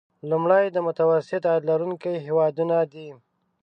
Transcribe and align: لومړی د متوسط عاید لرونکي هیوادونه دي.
لومړی 0.29 0.65
د 0.71 0.77
متوسط 0.87 1.41
عاید 1.49 1.63
لرونکي 1.69 2.13
هیوادونه 2.25 2.77
دي. 2.93 3.09